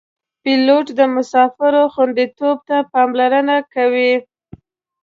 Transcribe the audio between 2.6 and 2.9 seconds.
ته